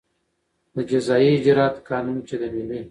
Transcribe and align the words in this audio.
د 0.75 0.77
جزایي 0.91 1.29
اجراآتو 1.37 1.85
قانون 1.89 2.17
چې 2.27 2.35
د 2.41 2.43
ملي 2.53 2.79